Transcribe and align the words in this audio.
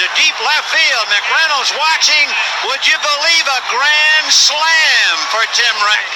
to 0.00 0.08
deep 0.16 0.32
left 0.40 0.72
field. 0.72 1.06
McReynolds 1.12 1.76
watching. 1.76 2.24
Would 2.72 2.88
you 2.88 2.96
believe 3.04 3.44
a 3.44 3.60
grand 3.68 4.32
slam 4.32 5.12
for 5.28 5.44
Tim 5.52 5.76
Rack? 5.84 6.08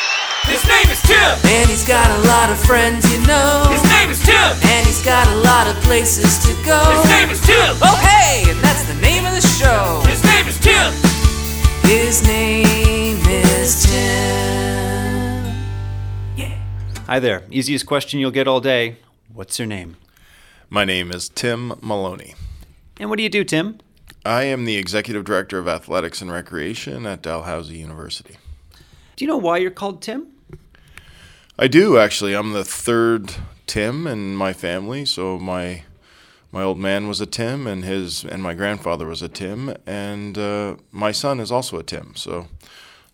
His 0.49 0.65
name 0.65 0.89
is 0.89 1.01
Tim. 1.05 1.37
And 1.45 1.69
he's 1.69 1.85
got 1.85 2.09
a 2.09 2.21
lot 2.25 2.49
of 2.49 2.57
friends, 2.65 3.05
you 3.13 3.21
know. 3.29 3.69
His 3.69 3.85
name 3.93 4.09
is 4.09 4.25
Tim. 4.25 4.57
And 4.73 4.87
he's 4.89 5.05
got 5.05 5.29
a 5.29 5.37
lot 5.45 5.69
of 5.69 5.77
places 5.85 6.41
to 6.49 6.53
go. 6.65 6.81
His 6.97 7.13
name 7.13 7.29
is 7.29 7.45
Tim. 7.45 7.77
Oh, 7.85 8.01
hey, 8.01 8.49
and 8.49 8.59
that's 8.65 8.89
the 8.89 8.97
name 9.05 9.27
of 9.27 9.37
the 9.37 9.45
show. 9.45 10.01
His 10.09 10.25
name 10.25 10.49
is 10.49 10.59
Tim. 10.61 10.89
His 11.85 12.25
name 12.25 13.21
is 13.29 13.85
Tim. 13.85 15.45
Yeah. 16.37 16.57
Hi 17.07 17.21
there. 17.21 17.43
Easiest 17.51 17.85
question 17.85 18.19
you'll 18.19 18.31
get 18.31 18.49
all 18.49 18.61
day. 18.61 18.97
What's 19.31 19.59
your 19.59 19.69
name? 19.69 19.97
My 20.71 20.87
name 20.87 21.11
is 21.11 21.29
Tim 21.29 21.75
Maloney. 21.83 22.35
And 22.99 23.11
what 23.11 23.17
do 23.17 23.23
you 23.23 23.29
do, 23.29 23.45
Tim? 23.45 23.79
I 24.25 24.45
am 24.45 24.65
the 24.65 24.77
Executive 24.77 25.25
Director 25.25 25.59
of 25.59 25.69
Athletics 25.69 26.23
and 26.23 26.33
Recreation 26.33 27.07
at 27.07 27.23
Dalhousie 27.23 27.77
University. 27.77 28.37
Do 29.17 29.25
you 29.25 29.29
know 29.29 29.37
why 29.37 29.59
you're 29.59 29.71
called 29.71 30.01
Tim? 30.01 30.29
I 31.59 31.69
do 31.69 31.99
actually. 31.99 32.35
I'm 32.35 32.53
the 32.53 32.65
third 32.65 33.35
Tim 33.67 34.07
in 34.07 34.35
my 34.35 34.53
family, 34.53 35.05
so 35.05 35.39
my 35.39 35.83
my 36.51 36.63
old 36.63 36.79
man 36.79 37.09
was 37.09 37.21
a 37.21 37.27
Tim, 37.27 37.67
and 37.67 37.85
his 37.85 38.25
and 38.25 38.43
my 38.43 38.55
grandfather 38.55 39.07
was 39.07 39.23
a 39.23 39.29
Tim, 39.29 39.75
and 39.87 40.39
uh, 40.39 40.77
my 40.91 41.13
son 41.13 41.41
is 41.41 41.53
also 41.53 41.79
a 41.79 41.83
Tim. 41.83 42.15
So 42.17 42.49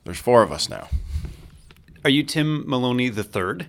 there's 0.05 0.19
four 0.19 0.43
of 0.43 0.53
us 0.53 0.69
now. 0.69 0.89
Are 2.05 2.11
you 2.11 2.23
Tim 2.23 2.69
Maloney 2.69 3.09
the 3.09 3.25
third? 3.25 3.67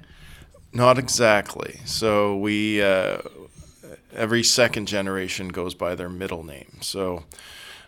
Not 0.74 0.98
exactly. 0.98 1.82
So 1.86 2.38
we 2.38 2.82
uh, 2.82 3.20
every 4.14 4.44
second 4.44 4.88
generation 4.88 5.50
goes 5.50 5.74
by 5.74 5.96
their 5.96 6.10
middle 6.10 6.44
name. 6.44 6.78
So 6.82 7.24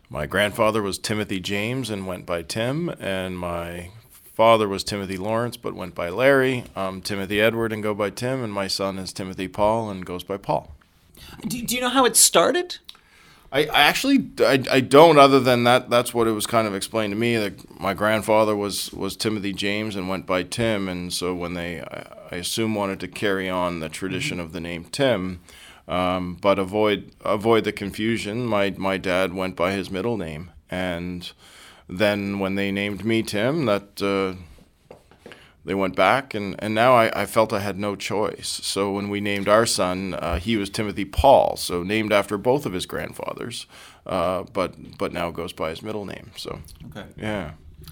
my 0.10 0.26
grandfather 0.26 0.82
was 0.82 0.98
Timothy 0.98 1.40
James 1.40 1.90
and 1.90 2.08
went 2.08 2.26
by 2.26 2.42
Tim, 2.42 2.90
and 3.00 3.38
my 3.38 3.90
father 4.34 4.68
was 4.68 4.84
Timothy 4.84 5.18
Lawrence 5.18 5.58
but 5.58 5.76
went 5.76 5.96
by 5.96 6.10
Larry. 6.10 6.66
I'm 6.76 7.02
Timothy 7.02 7.40
Edward 7.40 7.72
and 7.72 7.84
go 7.84 7.94
by 7.94 8.10
Tim, 8.10 8.44
and 8.44 8.52
my 8.52 8.68
son 8.68 8.98
is 8.98 9.14
Timothy 9.14 9.48
Paul 9.48 9.90
and 9.90 10.06
goes 10.06 10.24
by 10.24 10.38
Paul. 10.38 10.72
Do, 11.48 11.62
do 11.62 11.76
you 11.76 11.82
know 11.82 11.90
how 11.90 12.06
it 12.06 12.16
started? 12.16 12.78
I, 13.52 13.66
I 13.66 13.82
actually 13.82 14.30
I, 14.40 14.64
I 14.70 14.80
don't 14.80 15.20
other 15.20 15.40
than 15.40 15.64
that 15.66 15.90
that's 15.90 16.12
what 16.12 16.28
it 16.28 16.32
was 16.32 16.48
kind 16.48 16.68
of 16.68 16.74
explained 16.74 17.12
to 17.12 17.18
me 17.18 17.38
that 17.38 17.80
my 17.80 17.94
grandfather 17.94 18.56
was 18.56 18.92
was 18.92 19.16
Timothy 19.16 19.54
James 19.54 19.96
and 19.96 20.10
went 20.10 20.26
by 20.26 20.42
Tim 20.42 20.90
and 20.90 21.14
so 21.14 21.36
when 21.36 21.54
they 21.54 21.82
I, 21.82 22.06
I 22.32 22.36
assume 22.38 22.74
wanted 22.74 23.00
to 23.02 23.08
carry 23.08 23.48
on 23.48 23.80
the 23.80 23.90
tradition 23.90 24.40
of 24.40 24.54
the 24.54 24.60
name 24.60 24.86
Tim 24.86 25.40
um, 25.88 26.38
but 26.42 26.60
avoid 26.60 27.12
avoid 27.22 27.64
the 27.64 27.72
confusion 27.72 28.46
my 28.46 28.74
my 28.78 28.98
dad 28.98 29.34
went 29.34 29.56
by 29.56 29.72
his 29.72 29.90
middle 29.92 30.18
name 30.18 30.52
and 30.70 31.32
then 31.90 32.40
when 32.40 32.56
they 32.56 32.72
named 32.72 33.04
me 33.04 33.22
Tim 33.24 33.66
that 33.66 34.02
uh, 34.02 34.36
they 35.66 35.74
went 35.74 35.96
back 35.96 36.34
and, 36.34 36.56
and 36.60 36.74
now 36.74 36.94
I, 36.94 37.22
I 37.22 37.26
felt 37.26 37.54
I 37.54 37.60
had 37.60 37.78
no 37.78 37.96
choice. 37.96 38.48
So 38.64 38.92
when 38.92 39.10
we 39.10 39.22
named 39.22 39.48
our 39.48 39.66
son, 39.66 40.14
uh, 40.16 40.40
he 40.40 40.58
was 40.58 40.70
Timothy 40.70 41.06
Paul, 41.06 41.56
so 41.58 41.84
named 41.84 42.12
after 42.12 42.38
both 42.38 42.66
of 42.66 42.74
his 42.74 42.86
grandfathers, 42.86 43.66
uh, 44.06 44.44
but 44.54 44.98
but 44.98 45.14
now 45.14 45.32
goes 45.32 45.54
by 45.54 45.70
his 45.70 45.82
middle 45.82 46.06
name. 46.06 46.32
So 46.36 46.60
Okay. 46.88 47.06
yeah. 47.18 47.52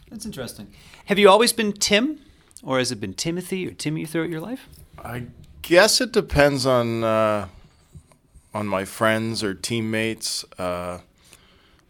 That's 0.10 0.26
interesting. 0.26 0.68
Have 1.06 1.20
you 1.20 1.30
always 1.30 1.54
been 1.54 1.74
Tim? 1.74 2.20
Or 2.64 2.78
has 2.78 2.92
it 2.92 3.00
been 3.00 3.14
Timothy 3.14 3.68
or 3.68 3.72
Timmy 3.72 4.06
throughout 4.06 4.30
your 4.30 4.40
life? 4.42 4.68
I 5.04 5.24
guess 5.64 6.00
it 6.00 6.12
depends 6.12 6.66
on 6.66 7.04
uh, 7.04 7.48
on 8.54 8.68
my 8.68 8.86
friends 8.86 9.44
or 9.44 9.54
teammates. 9.54 10.44
Uh, 10.58 11.00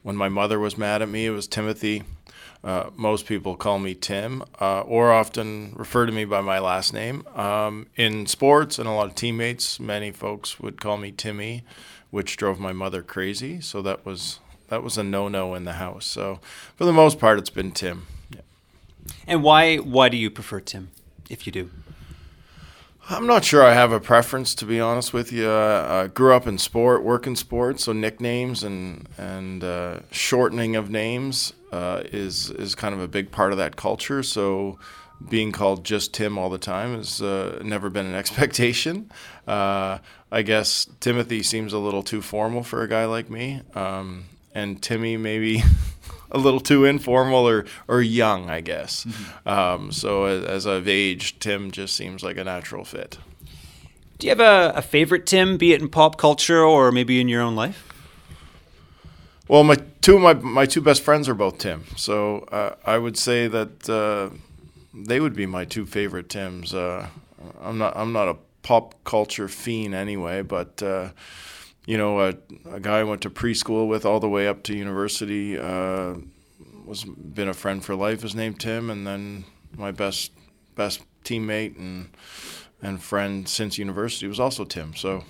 when 0.03 0.15
my 0.15 0.29
mother 0.29 0.59
was 0.59 0.77
mad 0.77 1.01
at 1.01 1.09
me, 1.09 1.25
it 1.25 1.31
was 1.31 1.47
Timothy. 1.47 2.03
Uh, 2.63 2.91
most 2.95 3.25
people 3.25 3.55
call 3.55 3.79
me 3.79 3.95
Tim, 3.95 4.43
uh, 4.59 4.81
or 4.81 5.11
often 5.11 5.73
refer 5.75 6.05
to 6.05 6.11
me 6.11 6.25
by 6.25 6.41
my 6.41 6.59
last 6.59 6.93
name. 6.93 7.25
Um, 7.35 7.87
in 7.95 8.27
sports, 8.27 8.77
and 8.77 8.87
a 8.87 8.91
lot 8.91 9.07
of 9.07 9.15
teammates, 9.15 9.79
many 9.79 10.11
folks 10.11 10.59
would 10.59 10.79
call 10.79 10.97
me 10.97 11.11
Timmy, 11.11 11.63
which 12.11 12.37
drove 12.37 12.59
my 12.59 12.71
mother 12.71 13.01
crazy. 13.01 13.61
So 13.61 13.81
that 13.81 14.05
was 14.05 14.39
that 14.67 14.83
was 14.83 14.97
a 14.97 15.03
no-no 15.03 15.55
in 15.55 15.65
the 15.65 15.73
house. 15.73 16.05
So 16.05 16.39
for 16.75 16.85
the 16.85 16.93
most 16.93 17.19
part, 17.19 17.39
it's 17.39 17.49
been 17.49 17.71
Tim. 17.71 18.05
Yeah. 18.29 18.41
And 19.25 19.41
why 19.41 19.77
why 19.77 20.09
do 20.09 20.17
you 20.17 20.29
prefer 20.29 20.59
Tim, 20.59 20.91
if 21.29 21.47
you 21.47 21.51
do? 21.51 21.71
I'm 23.09 23.25
not 23.25 23.43
sure 23.43 23.63
I 23.63 23.73
have 23.73 23.91
a 23.91 23.99
preference, 23.99 24.55
to 24.55 24.65
be 24.65 24.79
honest 24.79 25.11
with 25.11 25.31
you. 25.31 25.47
Uh, 25.49 26.03
I 26.05 26.07
grew 26.07 26.33
up 26.33 26.47
in 26.47 26.57
sport, 26.57 27.03
work 27.03 27.27
in 27.27 27.35
sport, 27.35 27.79
so 27.79 27.93
nicknames 27.93 28.63
and 28.63 29.09
and 29.17 29.63
uh, 29.63 29.99
shortening 30.11 30.75
of 30.75 30.89
names 30.89 31.53
uh, 31.71 32.03
is 32.05 32.51
is 32.51 32.75
kind 32.75 32.93
of 32.93 33.01
a 33.01 33.07
big 33.07 33.31
part 33.31 33.51
of 33.51 33.57
that 33.57 33.75
culture. 33.75 34.23
So 34.23 34.79
being 35.29 35.51
called 35.51 35.83
just 35.83 36.13
Tim 36.13 36.37
all 36.37 36.49
the 36.49 36.57
time 36.57 36.95
has 36.95 37.21
uh, 37.21 37.59
never 37.63 37.89
been 37.89 38.05
an 38.05 38.15
expectation. 38.23 39.11
Uh, 39.47 39.97
I 40.31 40.41
guess 40.43 40.87
Timothy 40.99 41.43
seems 41.43 41.73
a 41.73 41.79
little 41.79 42.03
too 42.03 42.21
formal 42.21 42.63
for 42.63 42.83
a 42.83 42.87
guy 42.87 43.05
like 43.05 43.29
me, 43.29 43.61
um, 43.73 44.25
and 44.53 44.81
Timmy 44.81 45.17
maybe. 45.17 45.63
a 46.31 46.37
little 46.37 46.59
too 46.59 46.85
informal 46.85 47.47
or, 47.47 47.65
or 47.87 48.01
young, 48.01 48.49
I 48.49 48.61
guess. 48.61 49.05
Um, 49.45 49.91
so 49.91 50.25
as, 50.25 50.43
as 50.45 50.67
I've 50.67 50.87
aged, 50.87 51.41
Tim 51.41 51.71
just 51.71 51.95
seems 51.95 52.23
like 52.23 52.37
a 52.37 52.43
natural 52.43 52.85
fit. 52.85 53.17
Do 54.17 54.27
you 54.27 54.31
have 54.31 54.39
a, 54.39 54.77
a 54.77 54.81
favorite 54.81 55.25
Tim, 55.25 55.57
be 55.57 55.73
it 55.73 55.81
in 55.81 55.89
pop 55.89 56.17
culture 56.17 56.63
or 56.63 56.91
maybe 56.91 57.19
in 57.19 57.27
your 57.27 57.41
own 57.41 57.55
life? 57.55 57.87
Well, 59.47 59.63
my 59.63 59.77
two 60.01 60.15
of 60.15 60.21
my 60.21 60.33
my 60.33 60.65
two 60.65 60.79
best 60.79 61.03
friends 61.03 61.27
are 61.27 61.33
both 61.33 61.57
Tim, 61.57 61.83
so 61.97 62.39
uh, 62.51 62.75
I 62.85 62.97
would 62.97 63.17
say 63.17 63.47
that 63.47 63.89
uh, 63.89 64.29
they 64.93 65.19
would 65.19 65.35
be 65.35 65.45
my 65.45 65.65
two 65.65 65.85
favorite 65.85 66.29
Tims. 66.29 66.73
Uh, 66.73 67.07
I'm 67.61 67.77
not 67.77 67.97
I'm 67.97 68.13
not 68.13 68.29
a 68.29 68.37
pop 68.61 68.95
culture 69.03 69.47
fiend 69.49 69.93
anyway, 69.93 70.41
but 70.41 70.81
uh, 70.81 71.09
you 71.85 71.97
know, 71.97 72.19
a, 72.21 72.35
a 72.69 72.79
guy 72.79 72.99
I 72.99 73.03
went 73.03 73.21
to 73.21 73.29
preschool 73.29 73.87
with 73.87 74.05
all 74.05 74.19
the 74.19 74.29
way 74.29 74.47
up 74.47 74.63
to 74.63 74.75
university 74.75 75.57
uh, 75.57 76.15
was 76.85 77.03
been 77.03 77.49
a 77.49 77.53
friend 77.53 77.83
for 77.83 77.95
life. 77.95 78.23
Is 78.23 78.35
named 78.35 78.59
Tim, 78.59 78.89
and 78.89 79.05
then 79.05 79.45
my 79.75 79.91
best 79.91 80.31
best 80.75 81.01
teammate 81.23 81.77
and 81.77 82.09
and 82.81 83.01
friend 83.01 83.47
since 83.47 83.77
university 83.77 84.27
was 84.27 84.39
also 84.39 84.63
Tim. 84.63 84.95
So 84.95 85.23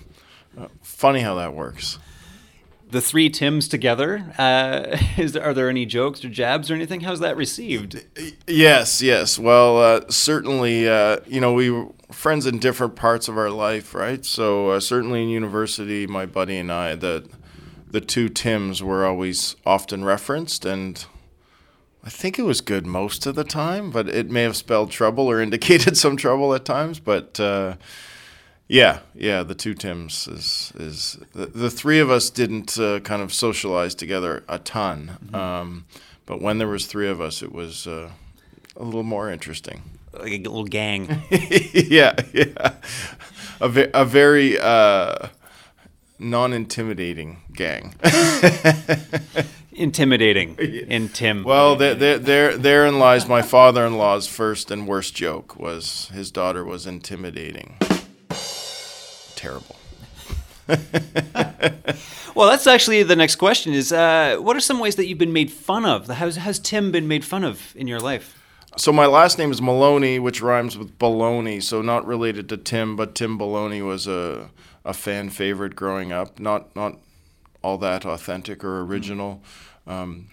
uh, 0.58 0.68
funny 0.82 1.20
how 1.20 1.34
that 1.36 1.54
works. 1.54 1.98
The 2.90 3.00
three 3.00 3.30
Tims 3.30 3.68
together. 3.68 4.34
Uh, 4.36 4.98
is 5.16 5.32
there, 5.32 5.42
are 5.42 5.54
there 5.54 5.70
any 5.70 5.86
jokes 5.86 6.22
or 6.24 6.28
jabs 6.28 6.70
or 6.70 6.74
anything? 6.74 7.00
How's 7.00 7.20
that 7.20 7.36
received? 7.38 8.04
Yes, 8.46 9.00
yes. 9.00 9.38
Well, 9.38 9.78
uh, 9.78 10.00
certainly, 10.10 10.86
uh, 10.86 11.20
you 11.26 11.40
know, 11.40 11.54
we 11.54 11.70
friends 12.12 12.46
in 12.46 12.58
different 12.58 12.96
parts 12.96 13.28
of 13.28 13.36
our 13.36 13.50
life, 13.50 13.94
right? 13.94 14.24
So 14.24 14.70
uh, 14.70 14.80
certainly 14.80 15.22
in 15.22 15.28
university, 15.28 16.06
my 16.06 16.26
buddy 16.26 16.56
and 16.56 16.70
I, 16.70 16.94
the 16.94 17.28
the 17.90 18.00
two 18.00 18.30
Tims 18.30 18.82
were 18.82 19.04
always 19.04 19.54
often 19.66 20.02
referenced, 20.02 20.64
and 20.64 21.04
I 22.02 22.08
think 22.08 22.38
it 22.38 22.42
was 22.42 22.62
good 22.62 22.86
most 22.86 23.26
of 23.26 23.34
the 23.34 23.44
time, 23.44 23.90
but 23.90 24.08
it 24.08 24.30
may 24.30 24.42
have 24.42 24.56
spelled 24.56 24.90
trouble 24.90 25.26
or 25.26 25.40
indicated 25.42 25.96
some 25.96 26.16
trouble 26.16 26.54
at 26.54 26.64
times. 26.64 26.98
But 26.98 27.38
uh, 27.38 27.76
yeah, 28.66 29.00
yeah, 29.14 29.42
the 29.42 29.54
two 29.54 29.74
Tims 29.74 30.26
is 30.26 30.72
is 30.76 31.18
the, 31.34 31.46
the 31.46 31.70
three 31.70 31.98
of 31.98 32.10
us 32.10 32.30
didn't 32.30 32.78
uh, 32.78 33.00
kind 33.00 33.22
of 33.22 33.32
socialize 33.32 33.94
together 33.94 34.42
a 34.48 34.58
ton, 34.58 35.18
um, 35.34 35.84
but 36.24 36.40
when 36.40 36.58
there 36.58 36.68
was 36.68 36.86
three 36.86 37.08
of 37.08 37.20
us, 37.20 37.42
it 37.42 37.52
was 37.52 37.86
uh, 37.86 38.10
a 38.76 38.82
little 38.82 39.02
more 39.02 39.30
interesting. 39.30 39.82
Like 40.12 40.32
a 40.32 40.38
little 40.38 40.64
gang. 40.64 41.22
yeah, 41.30 42.14
yeah, 42.32 42.74
a, 43.60 43.68
ve- 43.68 43.90
a 43.94 44.04
very 44.04 44.58
uh, 44.58 45.28
non-intimidating 46.18 47.38
gang. 47.52 47.94
Intimidating 49.72 50.56
in 50.56 51.08
Tim. 51.08 51.44
well, 51.44 51.76
there, 51.76 51.94
there, 51.94 52.18
there, 52.18 52.56
therein 52.58 52.98
lies 52.98 53.26
my 53.26 53.40
father-in-law's 53.40 54.26
first 54.28 54.70
and 54.70 54.86
worst 54.86 55.14
joke. 55.14 55.58
Was 55.58 56.10
his 56.12 56.30
daughter 56.30 56.62
was 56.62 56.86
intimidating. 56.86 57.78
Terrible. 59.34 59.76
Well, 62.34 62.48
that's 62.48 62.66
actually 62.66 63.02
the 63.02 63.14
next 63.16 63.36
question 63.36 63.74
is 63.74 63.92
uh, 63.92 64.36
what 64.40 64.56
are 64.56 64.60
some 64.60 64.78
ways 64.78 64.96
that 64.96 65.06
you've 65.06 65.18
been 65.18 65.34
made 65.34 65.52
fun 65.52 65.84
of? 65.84 66.08
How's, 66.08 66.36
has 66.36 66.58
Tim 66.58 66.90
been 66.90 67.06
made 67.06 67.24
fun 67.26 67.44
of 67.44 67.76
in 67.76 67.86
your 67.86 68.00
life? 68.00 68.41
So 68.78 68.90
my 68.92 69.06
last 69.06 69.38
name 69.38 69.50
is 69.50 69.60
Maloney, 69.60 70.18
which 70.18 70.40
rhymes 70.40 70.78
with 70.78 70.98
baloney. 70.98 71.62
So 71.62 71.82
not 71.82 72.06
related 72.06 72.48
to 72.48 72.56
Tim, 72.56 72.96
but 72.96 73.14
Tim 73.14 73.38
Baloney 73.38 73.86
was 73.86 74.06
a 74.06 74.50
a 74.84 74.92
fan 74.94 75.30
favorite 75.30 75.76
growing 75.76 76.10
up. 76.12 76.40
Not 76.40 76.74
not 76.74 76.98
all 77.62 77.78
that 77.78 78.04
authentic 78.06 78.64
or 78.64 78.80
original. 78.80 79.42
Um, 79.86 80.28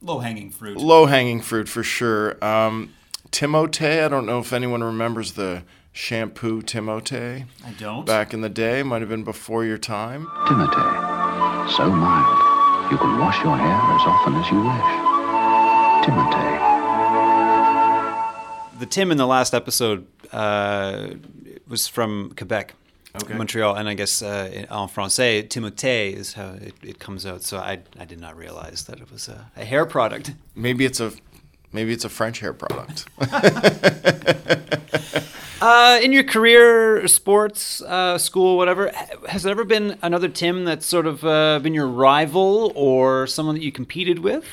Low 0.00 0.18
hanging 0.18 0.50
fruit. 0.50 0.78
low 0.78 1.06
hanging 1.06 1.40
fruit 1.40 1.68
for 1.68 1.82
sure. 1.84 2.42
Um, 2.44 2.92
Timotei, 3.30 4.04
I 4.04 4.08
don't 4.08 4.26
know 4.26 4.40
if 4.40 4.52
anyone 4.52 4.82
remembers 4.82 5.32
the 5.34 5.62
shampoo 5.92 6.60
Timotei 6.62 7.44
I 7.64 7.70
don't. 7.78 8.04
back 8.06 8.34
in 8.34 8.40
the 8.40 8.48
day. 8.48 8.82
Might 8.82 9.00
have 9.02 9.08
been 9.10 9.22
before 9.22 9.64
your 9.64 9.78
time. 9.78 10.26
Timotei, 10.48 11.70
so 11.76 11.88
mild, 11.90 12.90
You 12.90 12.98
can 12.98 13.18
wash 13.18 13.38
your 13.44 13.56
hair 13.56 13.80
as 13.96 14.02
often 14.06 14.34
as 14.34 14.50
you 14.50 14.58
wish. 14.58 14.92
Timotei. 16.04 16.61
The 18.82 18.86
Tim 18.86 19.12
in 19.12 19.16
the 19.16 19.28
last 19.28 19.54
episode 19.54 20.08
uh, 20.32 21.10
was 21.68 21.86
from 21.86 22.32
Quebec, 22.36 22.74
Okay. 23.14 23.34
Montreal, 23.34 23.76
and 23.76 23.88
I 23.88 23.94
guess 23.94 24.22
uh, 24.22 24.50
in- 24.52 24.64
en 24.64 24.88
français, 24.88 25.46
Timothée 25.48 26.12
is 26.12 26.32
how 26.32 26.54
it, 26.54 26.74
it 26.82 26.98
comes 26.98 27.24
out. 27.24 27.42
So 27.44 27.58
I, 27.58 27.78
I 27.96 28.04
did 28.04 28.18
not 28.20 28.36
realize 28.36 28.86
that 28.86 28.98
it 28.98 29.08
was 29.12 29.28
a, 29.28 29.52
a 29.56 29.64
hair 29.64 29.86
product. 29.86 30.32
Maybe 30.56 30.84
it's 30.84 30.98
a 30.98 31.12
maybe 31.72 31.92
it's 31.92 32.04
a 32.04 32.08
French 32.08 32.40
hair 32.40 32.52
product. 32.52 33.06
Uh, 35.62 36.00
in 36.02 36.10
your 36.10 36.24
career, 36.24 37.06
sports, 37.06 37.80
uh, 37.82 38.18
school, 38.18 38.56
whatever, 38.56 38.90
has 39.28 39.44
there 39.44 39.52
ever 39.52 39.64
been 39.64 39.96
another 40.02 40.28
Tim 40.28 40.64
that's 40.64 40.84
sort 40.84 41.06
of 41.06 41.24
uh, 41.24 41.60
been 41.60 41.72
your 41.72 41.86
rival 41.86 42.72
or 42.74 43.28
someone 43.28 43.54
that 43.54 43.62
you 43.62 43.70
competed 43.70 44.18
with? 44.18 44.44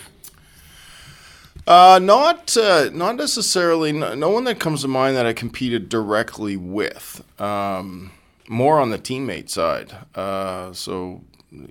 Uh, 1.69 1.99
not 2.01 2.57
uh, 2.57 2.89
not 2.91 3.15
necessarily. 3.15 3.91
No, 3.91 4.15
no 4.15 4.31
one 4.31 4.43
that 4.45 4.59
comes 4.59 4.81
to 4.81 4.87
mind 4.87 5.15
that 5.15 5.27
I 5.27 5.33
competed 5.33 5.87
directly 5.87 6.57
with. 6.57 7.23
Um, 7.39 8.11
more 8.47 8.79
on 8.79 8.89
the 8.89 8.97
teammate 8.97 9.51
side. 9.51 9.95
Uh, 10.15 10.73
so, 10.73 11.21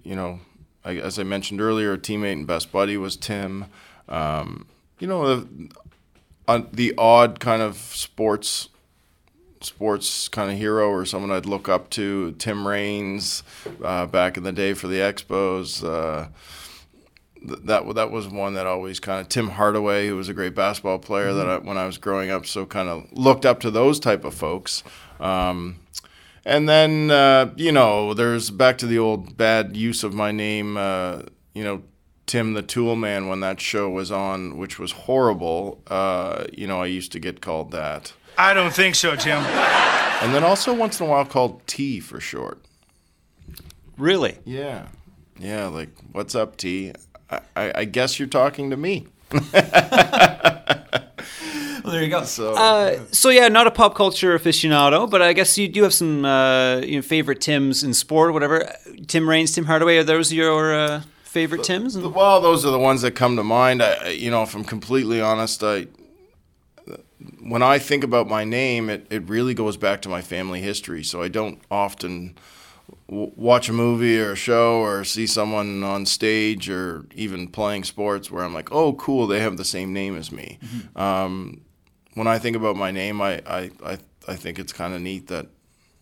you 0.04 0.14
know, 0.14 0.38
I, 0.84 0.98
as 0.98 1.18
I 1.18 1.24
mentioned 1.24 1.60
earlier, 1.60 1.94
a 1.94 1.98
teammate 1.98 2.34
and 2.34 2.46
best 2.46 2.70
buddy 2.70 2.96
was 2.96 3.16
Tim. 3.16 3.64
Um, 4.08 4.68
you 5.00 5.08
know, 5.08 5.40
the, 5.40 5.68
on 6.46 6.68
the 6.72 6.94
odd 6.96 7.40
kind 7.40 7.60
of 7.60 7.76
sports 7.76 8.68
sports 9.60 10.28
kind 10.28 10.52
of 10.52 10.56
hero 10.56 10.88
or 10.88 11.04
someone 11.04 11.32
I'd 11.32 11.44
look 11.44 11.68
up 11.68 11.90
to. 11.90 12.36
Tim 12.38 12.68
Raines 12.68 13.42
uh, 13.82 14.06
back 14.06 14.36
in 14.36 14.44
the 14.44 14.52
day 14.52 14.74
for 14.74 14.86
the 14.86 14.98
Expos. 14.98 15.82
Uh, 15.82 16.28
that 17.42 17.94
that 17.94 18.10
was 18.10 18.28
one 18.28 18.54
that 18.54 18.66
always 18.66 19.00
kind 19.00 19.20
of 19.20 19.28
Tim 19.28 19.50
Hardaway, 19.50 20.08
who 20.08 20.16
was 20.16 20.28
a 20.28 20.34
great 20.34 20.54
basketball 20.54 20.98
player 20.98 21.32
that 21.32 21.48
I, 21.48 21.58
when 21.58 21.76
I 21.78 21.86
was 21.86 21.98
growing 21.98 22.30
up, 22.30 22.46
so 22.46 22.66
kind 22.66 22.88
of 22.88 23.06
looked 23.12 23.46
up 23.46 23.60
to 23.60 23.70
those 23.70 24.00
type 24.00 24.24
of 24.24 24.34
folks. 24.34 24.82
Um, 25.20 25.80
and 26.44 26.68
then 26.68 27.10
uh, 27.10 27.52
you 27.56 27.72
know, 27.72 28.14
there's 28.14 28.50
back 28.50 28.78
to 28.78 28.86
the 28.86 28.98
old 28.98 29.36
bad 29.36 29.76
use 29.76 30.04
of 30.04 30.14
my 30.14 30.32
name. 30.32 30.76
Uh, 30.76 31.22
you 31.54 31.64
know, 31.64 31.82
Tim 32.26 32.54
the 32.54 32.62
Tool 32.62 32.96
Man 32.96 33.28
when 33.28 33.40
that 33.40 33.60
show 33.60 33.88
was 33.88 34.10
on, 34.10 34.58
which 34.58 34.78
was 34.78 34.92
horrible. 34.92 35.82
Uh, 35.86 36.44
you 36.52 36.66
know, 36.66 36.82
I 36.82 36.86
used 36.86 37.12
to 37.12 37.20
get 37.20 37.40
called 37.40 37.70
that, 37.72 38.12
I 38.38 38.54
don't 38.54 38.72
think 38.72 38.94
so, 38.94 39.16
Tim. 39.16 39.38
and 40.22 40.32
then 40.32 40.44
also 40.44 40.72
once 40.72 41.00
in 41.00 41.06
a 41.06 41.10
while 41.10 41.24
called 41.24 41.66
T 41.66 41.98
for 41.98 42.20
short. 42.20 42.60
Really? 43.96 44.38
Yeah, 44.44 44.86
yeah, 45.40 45.66
like 45.66 45.90
what's 46.12 46.36
up, 46.36 46.56
T? 46.56 46.92
I, 47.30 47.40
I, 47.74 47.84
guess 47.84 48.18
you're 48.18 48.28
talking 48.28 48.70
to 48.70 48.76
me. 48.76 49.06
Well, 51.84 51.94
there 51.94 52.02
you 52.04 52.10
go. 52.10 52.24
So 52.24 52.54
Uh, 52.54 52.98
so 53.12 53.30
yeah, 53.30 53.48
not 53.48 53.66
a 53.66 53.70
pop 53.70 53.94
culture 53.94 54.38
aficionado, 54.38 55.08
but 55.08 55.22
I 55.22 55.32
guess 55.32 55.56
you 55.56 55.68
do 55.68 55.84
have 55.84 55.94
some 55.94 56.22
uh, 56.24 56.80
you 56.80 56.96
know, 56.96 57.02
favorite 57.02 57.40
Tims 57.40 57.82
in 57.82 57.94
sport, 57.94 58.34
whatever. 58.34 58.70
Tim 59.06 59.26
Raines, 59.26 59.52
Tim 59.52 59.64
Hardaway, 59.64 59.96
are 59.98 60.04
those 60.04 60.30
your 60.30 60.74
uh, 60.74 61.02
favorite 61.22 61.64
Tims? 61.64 61.96
Well, 61.96 62.42
those 62.42 62.66
are 62.66 62.70
the 62.70 62.78
ones 62.78 63.00
that 63.02 63.12
come 63.12 63.36
to 63.36 63.42
mind. 63.42 63.82
I, 63.82 63.92
I- 63.94 64.08
you 64.08 64.30
know, 64.30 64.42
if 64.42 64.54
I'm 64.54 64.64
completely 64.64 65.20
honest, 65.22 65.62
I 65.62 65.86
when 67.40 67.62
I 67.62 67.78
think 67.78 68.04
about 68.04 68.28
my 68.28 68.44
name, 68.44 68.90
it, 68.90 69.06
it 69.10 69.28
really 69.28 69.54
goes 69.54 69.76
back 69.76 70.02
to 70.02 70.08
my 70.08 70.20
family 70.22 70.60
history. 70.60 71.02
So 71.02 71.22
I 71.22 71.28
don't 71.28 71.60
often 71.70 72.36
w- 73.08 73.32
watch 73.36 73.68
a 73.68 73.72
movie 73.72 74.18
or 74.18 74.32
a 74.32 74.36
show 74.36 74.80
or 74.80 75.04
see 75.04 75.26
someone 75.26 75.82
on 75.82 76.06
stage 76.06 76.68
or 76.68 77.06
even 77.14 77.48
playing 77.48 77.84
sports 77.84 78.30
where 78.30 78.44
I'm 78.44 78.54
like, 78.54 78.72
oh, 78.72 78.92
cool, 78.94 79.26
they 79.26 79.40
have 79.40 79.56
the 79.56 79.64
same 79.64 79.92
name 79.92 80.16
as 80.16 80.30
me. 80.30 80.58
Um, 80.96 81.62
when 82.14 82.26
I 82.26 82.38
think 82.38 82.56
about 82.56 82.76
my 82.76 82.90
name, 82.90 83.20
I, 83.20 83.40
I, 83.46 83.70
I, 83.84 83.98
I 84.26 84.36
think 84.36 84.58
it's 84.58 84.72
kind 84.72 84.94
of 84.94 85.00
neat 85.00 85.28
that 85.28 85.46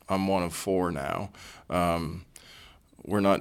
I'm 0.09 0.29
one 0.29 0.43
of 0.43 0.55
four 0.55 0.91
now. 0.91 1.31
Um, 1.69 2.25
we're 3.07 3.21
not 3.21 3.41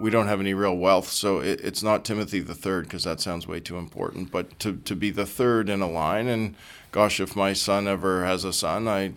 we 0.00 0.10
don't 0.10 0.26
have 0.26 0.40
any 0.40 0.54
real 0.54 0.76
wealth 0.76 1.08
so 1.08 1.38
it, 1.38 1.60
it's 1.62 1.82
not 1.82 2.04
timothy 2.04 2.40
the 2.40 2.54
third 2.54 2.84
because 2.84 3.04
that 3.04 3.20
sounds 3.20 3.46
way 3.46 3.60
too 3.60 3.78
important 3.78 4.30
but 4.30 4.58
to, 4.58 4.76
to 4.78 4.96
be 4.96 5.10
the 5.10 5.24
third 5.26 5.68
in 5.68 5.80
a 5.80 5.88
line 5.88 6.26
and 6.26 6.54
gosh 6.90 7.20
if 7.20 7.36
my 7.36 7.52
son 7.52 7.86
ever 7.86 8.24
has 8.24 8.44
a 8.44 8.52
son 8.52 8.88
i 8.88 9.12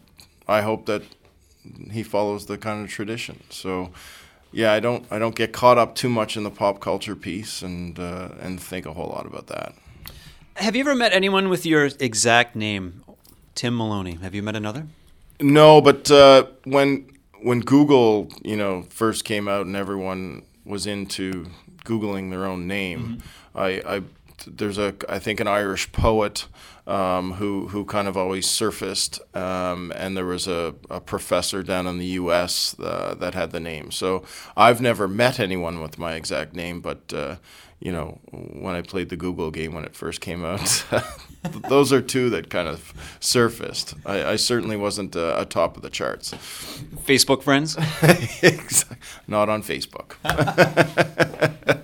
i 0.48 0.62
hope 0.62 0.86
that 0.86 1.02
he 1.92 2.04
follows 2.04 2.46
the 2.46 2.58
kind 2.58 2.84
of 2.84 2.90
tradition 2.90 3.42
so 3.50 3.92
yeah 4.52 4.72
i 4.74 4.80
don't 4.80 5.06
i 5.12 5.20
don't 5.20 5.36
get 5.36 5.52
caught 5.52 5.78
up 5.78 5.96
too 5.96 6.10
much 6.10 6.36
in 6.38 6.44
the 6.44 6.52
pop 6.52 6.80
culture 6.80 7.16
piece 7.16 7.62
and 7.62 8.00
uh, 8.00 8.30
and 8.40 8.62
think 8.62 8.86
a 8.86 8.94
whole 8.94 9.10
lot 9.10 9.26
about 9.26 9.48
that 9.48 9.74
Have 10.56 10.76
you 10.76 10.82
ever 10.82 10.96
met 10.96 11.14
anyone 11.14 11.50
with 11.50 11.66
your 11.66 11.90
exact 12.00 12.56
name, 12.56 13.04
Tim 13.54 13.78
Maloney? 13.78 14.16
Have 14.24 14.34
you 14.34 14.42
met 14.42 14.56
another? 14.56 14.88
No, 15.40 15.82
but 15.82 16.10
uh, 16.10 16.46
when 16.64 17.06
when 17.44 17.60
Google, 17.60 18.30
you 18.44 18.58
know, 18.58 18.82
first 18.90 19.24
came 19.24 19.48
out 19.48 19.68
and 19.68 19.76
everyone 19.76 20.42
was 20.66 20.88
into 20.88 21.46
googling 21.86 22.32
their 22.32 22.46
own 22.46 22.66
name, 22.66 23.22
I, 23.54 23.68
I 23.86 24.02
there's 24.46 24.78
a 24.78 24.96
I 25.10 25.20
think 25.20 25.40
an 25.40 25.48
Irish 25.48 25.92
poet 25.92 26.48
um, 26.86 27.34
who 27.34 27.68
who 27.68 27.86
kind 27.86 28.08
of 28.08 28.16
always 28.16 28.48
surfaced, 28.48 29.20
um, 29.36 29.92
and 29.96 30.16
there 30.16 30.26
was 30.26 30.48
a, 30.48 30.76
a 30.90 31.02
professor 31.02 31.64
down 31.64 31.88
in 31.88 31.98
the 31.98 32.06
U.S. 32.06 32.76
Uh, 32.80 33.16
that 33.20 33.34
had 33.34 33.52
the 33.52 33.60
name. 33.60 33.92
So 33.92 34.24
I've 34.56 34.82
never 34.82 35.08
met 35.08 35.40
anyone 35.40 35.82
with 35.82 35.98
my 35.98 36.14
exact 36.14 36.54
name, 36.56 36.82
but. 36.82 37.14
Uh, 37.14 37.36
you 37.80 37.92
know, 37.92 38.20
when 38.32 38.74
I 38.74 38.82
played 38.82 39.10
the 39.10 39.16
Google 39.16 39.52
game 39.52 39.76
when 39.76 39.86
it 39.86 39.96
first 39.96 40.20
came 40.20 40.44
out, 40.44 40.84
those 41.70 41.94
are 41.94 42.02
two 42.02 42.30
that 42.32 42.50
kind 42.50 42.68
of 42.68 42.92
surfaced. 43.20 43.94
I, 44.04 44.32
I 44.32 44.36
certainly 44.36 44.76
wasn't 44.76 45.16
a 45.16 45.46
top 45.48 45.78
of 45.78 45.84
the 45.84 45.90
charts. 45.92 46.32
Facebook 47.06 47.44
friends? 47.44 47.76
Not 49.28 49.50
on 49.50 49.62
Facebook. 49.62 50.16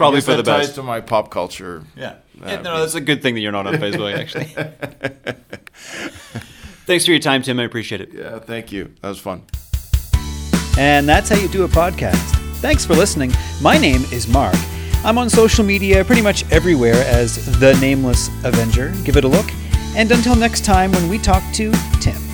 Probably 0.00 0.22
for 0.22 0.30
the 0.34 0.42
that 0.42 0.50
ties 0.50 0.66
best. 0.68 0.74
to 0.76 0.82
my 0.82 1.00
pop 1.02 1.30
culture. 1.30 1.84
Yeah. 1.94 2.14
Uh, 2.42 2.56
no, 2.56 2.80
that's 2.80 2.94
a 2.94 3.02
good 3.02 3.20
thing 3.22 3.34
that 3.34 3.40
you're 3.40 3.52
not 3.52 3.66
on 3.66 3.74
Facebook, 3.74 4.18
actually. 4.18 4.46
Thanks 6.86 7.04
for 7.04 7.10
your 7.10 7.20
time, 7.20 7.42
Tim. 7.42 7.60
I 7.60 7.64
appreciate 7.64 8.00
it. 8.00 8.10
Yeah, 8.14 8.38
thank 8.38 8.72
you. 8.72 8.94
That 9.02 9.08
was 9.10 9.18
fun. 9.18 9.42
And 10.78 11.06
that's 11.06 11.28
how 11.28 11.36
you 11.36 11.48
do 11.48 11.64
a 11.64 11.68
podcast. 11.68 12.16
Thanks 12.60 12.86
for 12.86 12.94
listening. 12.94 13.32
My 13.60 13.76
name 13.76 14.02
is 14.12 14.26
Mark. 14.26 14.56
I'm 15.04 15.18
on 15.18 15.28
social 15.28 15.64
media 15.64 16.02
pretty 16.02 16.22
much 16.22 16.50
everywhere 16.50 16.94
as 17.06 17.58
The 17.60 17.74
Nameless 17.80 18.28
Avenger. 18.44 18.94
Give 19.04 19.18
it 19.18 19.24
a 19.24 19.28
look. 19.28 19.46
And 19.96 20.10
until 20.10 20.34
next 20.34 20.64
time 20.64 20.92
when 20.92 21.10
we 21.10 21.18
talk 21.18 21.42
to 21.54 21.72
Tim. 22.00 22.29